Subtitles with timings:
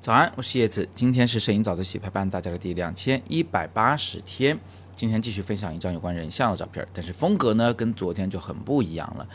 [0.00, 0.88] 早安，我是叶子。
[0.94, 4.58] 今天是摄影早自习陪伴大家的第两千一百八十天。
[4.96, 9.28] 今天继续分享一张有关人像的照片，但是风格呢跟昨天就很不一样了。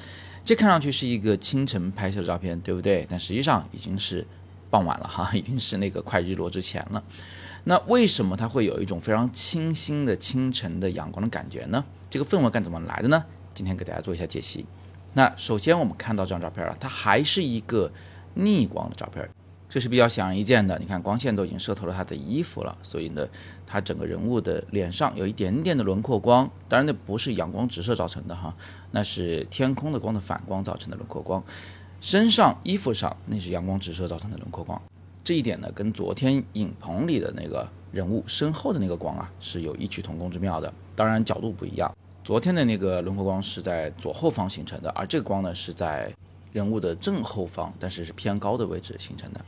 [0.43, 3.05] 这看上去是一个清晨拍摄的照片，对不对？
[3.09, 4.25] 但实际上已经是
[4.69, 7.03] 傍晚了哈，已经是那个快日落之前了。
[7.65, 11.85] 那为什么它会有一种非常清新的清晨的阳光的感觉呢？
[12.09, 13.23] 这个氛围感怎么来的呢？
[13.53, 14.65] 今天给大家做一下解析。
[15.13, 17.91] 那首先我们看到这张照片啊，它还是一个
[18.33, 19.29] 逆光的照片。
[19.69, 23.27] 这是比较显而易见的，你看光线都已经射透了他的衣服了，所以呢，
[23.65, 28.55] 他整个人物的脸上有一点点的轮廓光，当然那不是阳光直射造成的哈，
[28.91, 31.43] 那是天空的光的反光造成的轮廓光。
[31.99, 34.79] 身上衣服上那是阳光直射造成的轮廓光，
[35.23, 41.91] 这一点呢，跟昨天影棚里的那个人物身后的那个光啊是有异曲同工之妙的，当然角度不一样，
[42.23, 46.09] 昨天的那个轮廓光是在左后方形成的，而这个光呢是在
[46.53, 49.41] 人物的正后方，但是是偏高的位置形成的。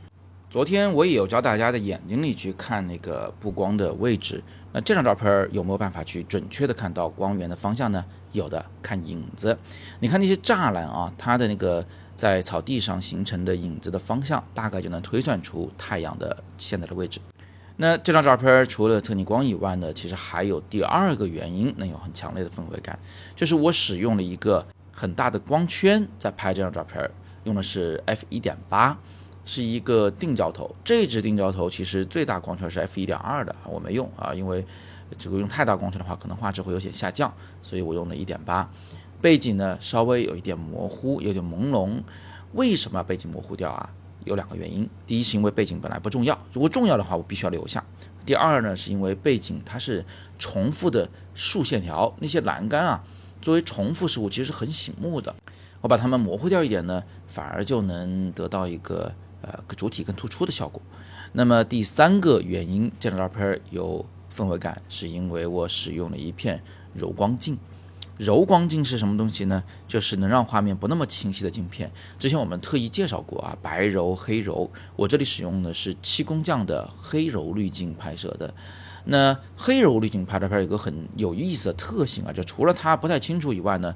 [0.50, 4.42] 昨天我也有教大家的眼睛里去看那个布光的位置，
[4.72, 8.04] 那这张照片有没有办法去准确的看到光源的方向呢？
[8.32, 9.56] 有的，看影子。
[10.00, 11.82] 你看那些栅栏啊，它的那个
[12.14, 17.20] 在草地上形成的影子的方向，大概就能推算出太阳的现在的位置。
[17.76, 22.98] 那这张照片除了特逆光以外呢，其实还有第二个原因能有很强烈的氛围感，
[23.34, 27.10] 就是我使用了一个很大的光圈在拍这张照片，
[27.44, 28.98] 用的是 f 一点八。
[29.48, 34.66] 是一个定焦头，这支定焦头其实最大光圈是 f 一点二的，我没用啊，因为
[35.16, 37.32] 这个用太大光圈的话，可能画质会有些下降，
[37.62, 38.68] 所以我用了一点八。
[39.20, 42.02] 背景呢稍微有一点模糊，有点朦胧。
[42.54, 43.88] 为什么要背景模糊掉啊？
[44.26, 47.82] 有两个原因，第一是因为背景本来不重要，如果重要的话，我必须要留下。
[48.26, 50.04] 第二呢，是因为背景它是
[50.38, 53.02] 重复的竖线条，那些栏杆啊，
[53.40, 55.34] 作为重复事物其实是很醒目的，
[55.80, 59.14] 我把它们模糊掉一点呢，反而就能得到一个。
[59.42, 60.82] 呃，主体更突出的效果。
[61.32, 64.04] 那么第三个原因，这张照片有
[64.34, 66.60] 氛围感，是因为我使用了一片
[66.94, 67.56] 柔光镜。
[68.18, 69.62] 柔光镜是什么东西呢？
[69.86, 71.90] 就是能让画面不那么清晰的镜片。
[72.18, 74.70] 之前我们特意介绍过啊，白柔、黑柔。
[74.96, 78.52] 我这里使用的是七工匠的黑柔滤镜拍摄的。
[79.04, 83.94] 那黑柔滤镜拍照片有个很有意思的特性啊，就除了它不太清楚以外呢。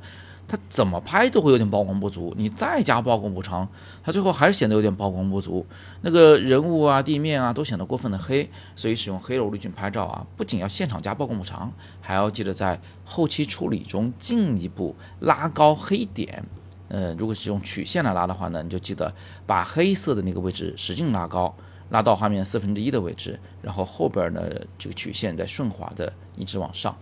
[0.51, 3.69] 它怎么拍都会有点曝光不足，你再加曝光补偿，
[4.03, 5.65] 它最后还是显得有点曝光不足。
[6.01, 16.45] 那个人物啊、地面啊都显得过分的黑，所以使用黑柔滤镜拍照啊，不仅要现场加曝光补偿，还要记得在后期处理中进一步拉高黑点。
[16.89, 19.15] 呃，如果是用曲线来拉的话呢，你就记得
[19.47, 21.55] 把黑色的那个位置使劲拉高，
[21.91, 24.43] 拉到画面四分之一的位置，然后后边呢
[24.77, 26.97] 这个曲线再顺滑的一直往上。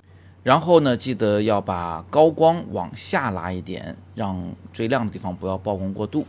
[0.48, 4.42] 然后呢，记得要把高光往下拉一点，让
[4.72, 6.24] 最亮的地方不要曝光过度，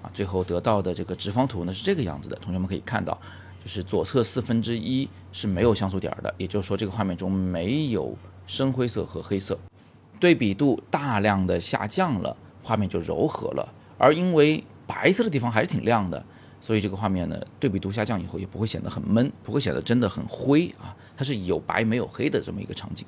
[0.00, 2.36] 啊，最后得到的这个直方图呢是这个样子的。
[2.36, 3.18] 同学们可以看到，
[3.60, 9.58] 就是左侧四分之一是没有像素点的，也就是说这个画面中没有深灰色和黑色，
[10.20, 13.68] 对比度大量的下降了，画面就柔和了。
[13.98, 16.24] 而因为白色的地方还是挺亮的，
[16.60, 23.04] 所以这个画面呢对比度下降以后也不会显得很闷，不会显得真的很灰啊，它是有白没有黑的这么一个场景。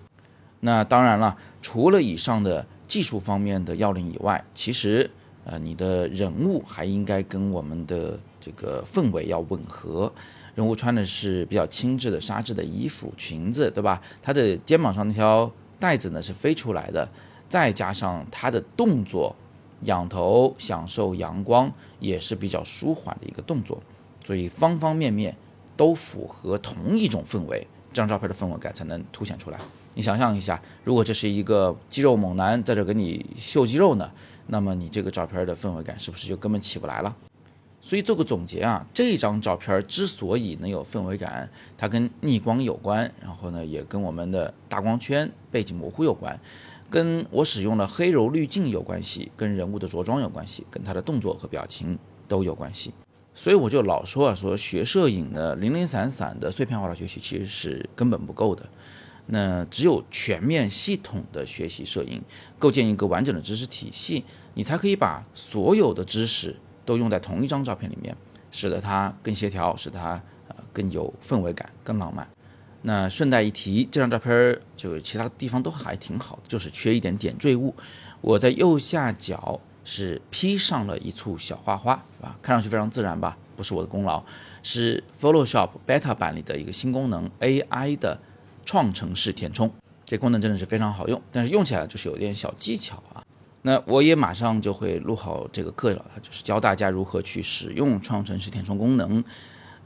[0.61, 5.11] 那当然了，除了以上的技术方面的要领以外，其实，
[5.45, 10.13] 呃，你的人物还应该跟我们的这个氛围要吻合。
[10.55, 14.03] 人物穿的是比较轻质的纱质的衣服、裙子，对吧？
[14.21, 17.09] 他的肩膀上那条带子呢是飞出来的，
[17.49, 19.35] 再加上他的动作，
[19.83, 23.81] 仰头享受阳光，也是比较舒缓的一个动作，
[24.27, 25.35] 所以方方面面
[25.77, 29.59] 都符合同一种氛围，这张照片的氛围感才能凸显出来。
[29.95, 34.11] 你想象一下，如果这是一个肌肉猛男在这给你秀肌肉呢，
[34.47, 37.17] 那么你这个照片的氛围感是不是就根本起不来了？
[37.81, 46.39] 所以做个总结啊，这张照片之所以能有氛围感，它跟逆光有关，然后呢也跟我们的大光圈、背景模糊有关，
[46.89, 52.93] 跟我使用了黑柔滤镜有关系，跟人物的着装有关系，跟他的动作和表情都有关系。
[53.35, 58.69] 所以我就老说啊，说学摄影的零零散散的碎片化的学习其实是根本不够的。
[59.33, 62.21] 那只有全面系统的学习摄影，
[62.59, 64.25] 构建一个完整的知识体系，
[64.55, 68.17] 你才可以把所有的知识都用在同一张照片里面，
[68.51, 72.29] 使得它更协调，使它呃更有氛围感，更浪漫。
[72.83, 77.73] 那顺带一提，这张照片就其他地方都还挺好的，就是缺一点点缀物。
[78.21, 82.37] 我在右下角是披上了一簇小花花，是吧？
[82.43, 83.37] 看上去非常自然吧？
[83.57, 84.23] 不是我的功劳，
[84.63, 88.21] 是 Photoshop Beta 版里的一个新功能 AI 的。
[88.67, 89.69] 创程式填充，
[90.05, 93.25] 这功能真的是非常好用，但是用起来就是有点小技巧啊。
[93.63, 99.25] 那我也马上就会录好这个课了，就是教大家如何去使用创程式填充功能。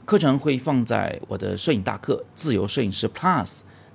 [0.03, 3.45] 课程会放在我的摄影大课《自由摄影师 Plus》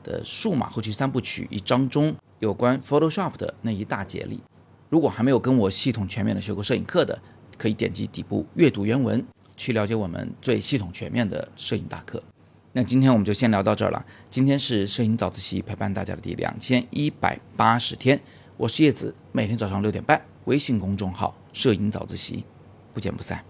[0.02, 4.40] 的数码后期三部曲一章中有关 Photoshop 的那一大节里。
[4.90, 7.16] 如果还没有跟我系统全面的学过摄影课的，
[7.56, 9.24] 可以点击底部阅读原文
[9.56, 12.20] 去了解我们最系统全面的摄影大课。
[12.72, 14.04] 那今天我们就先聊到这儿了。
[14.28, 18.20] 今天是摄影早自习陪伴大家的第两千一百八十天，
[18.56, 22.44] 我是叶子，每天早上六点半，微信公众号“摄影早自习”，
[22.92, 23.44] 不见不散。